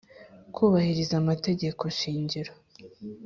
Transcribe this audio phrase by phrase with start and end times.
[0.55, 2.51] Kubahiriza amategeko shingiro,